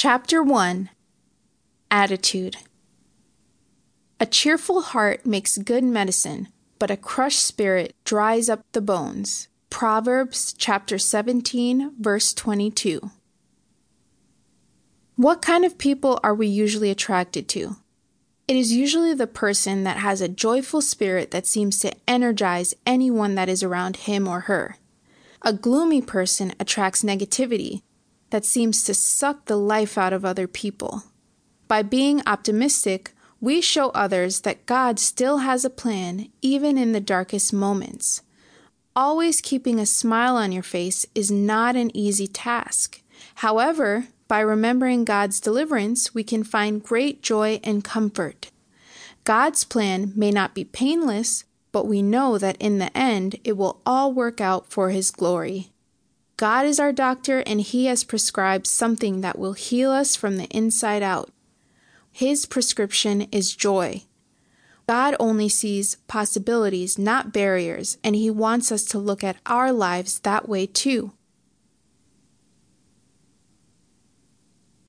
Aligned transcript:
Chapter 0.00 0.44
1 0.44 0.90
Attitude 1.90 2.58
A 4.20 4.26
cheerful 4.26 4.80
heart 4.80 5.26
makes 5.26 5.58
good 5.58 5.82
medicine, 5.82 6.46
but 6.78 6.92
a 6.92 6.96
crushed 6.96 7.44
spirit 7.44 7.96
dries 8.04 8.48
up 8.48 8.60
the 8.70 8.80
bones. 8.80 9.48
Proverbs 9.70 10.54
chapter 10.56 10.98
17, 10.98 11.94
verse 11.98 12.32
22. 12.32 13.10
What 15.16 15.42
kind 15.42 15.64
of 15.64 15.78
people 15.78 16.20
are 16.22 16.32
we 16.32 16.46
usually 16.46 16.92
attracted 16.92 17.48
to? 17.48 17.78
It 18.46 18.54
is 18.54 18.72
usually 18.72 19.14
the 19.14 19.26
person 19.26 19.82
that 19.82 19.96
has 19.96 20.20
a 20.20 20.28
joyful 20.28 20.80
spirit 20.80 21.32
that 21.32 21.44
seems 21.44 21.80
to 21.80 21.92
energize 22.06 22.72
anyone 22.86 23.34
that 23.34 23.48
is 23.48 23.64
around 23.64 23.96
him 23.96 24.28
or 24.28 24.42
her. 24.42 24.76
A 25.42 25.52
gloomy 25.52 26.02
person 26.02 26.54
attracts 26.60 27.02
negativity 27.02 27.82
that 28.30 28.44
seems 28.44 28.84
to 28.84 28.94
suck 28.94 29.46
the 29.46 29.56
life 29.56 29.96
out 29.96 30.12
of 30.12 30.24
other 30.24 30.46
people. 30.46 31.04
By 31.66 31.82
being 31.82 32.22
optimistic, 32.26 33.12
we 33.40 33.60
show 33.60 33.90
others 33.90 34.40
that 34.40 34.66
God 34.66 34.98
still 34.98 35.38
has 35.38 35.64
a 35.64 35.70
plan 35.70 36.28
even 36.42 36.76
in 36.76 36.92
the 36.92 37.00
darkest 37.00 37.52
moments. 37.52 38.22
Always 38.96 39.40
keeping 39.40 39.78
a 39.78 39.86
smile 39.86 40.36
on 40.36 40.50
your 40.50 40.62
face 40.62 41.06
is 41.14 41.30
not 41.30 41.76
an 41.76 41.96
easy 41.96 42.26
task. 42.26 43.00
However, 43.36 44.08
by 44.26 44.40
remembering 44.40 45.04
God's 45.04 45.40
deliverance, 45.40 46.14
we 46.14 46.24
can 46.24 46.42
find 46.42 46.82
great 46.82 47.22
joy 47.22 47.60
and 47.62 47.84
comfort. 47.84 48.50
God's 49.24 49.64
plan 49.64 50.12
may 50.16 50.30
not 50.30 50.54
be 50.54 50.64
painless, 50.64 51.44
but 51.70 51.86
we 51.86 52.02
know 52.02 52.38
that 52.38 52.56
in 52.58 52.78
the 52.78 52.94
end 52.96 53.36
it 53.44 53.56
will 53.56 53.80
all 53.86 54.12
work 54.12 54.40
out 54.40 54.70
for 54.70 54.90
His 54.90 55.10
glory. 55.10 55.70
God 56.38 56.66
is 56.66 56.78
our 56.78 56.92
doctor, 56.92 57.40
and 57.40 57.60
He 57.60 57.86
has 57.86 58.04
prescribed 58.04 58.68
something 58.68 59.22
that 59.22 59.40
will 59.40 59.54
heal 59.54 59.90
us 59.90 60.14
from 60.14 60.36
the 60.36 60.46
inside 60.46 61.02
out. 61.02 61.30
His 62.12 62.46
prescription 62.46 63.22
is 63.32 63.56
joy. 63.56 64.04
God 64.86 65.16
only 65.18 65.48
sees 65.48 65.96
possibilities, 66.06 66.96
not 66.96 67.32
barriers, 67.32 67.98
and 68.04 68.14
He 68.14 68.30
wants 68.30 68.70
us 68.70 68.84
to 68.84 69.00
look 69.00 69.24
at 69.24 69.38
our 69.46 69.72
lives 69.72 70.20
that 70.20 70.48
way 70.48 70.66
too. 70.66 71.10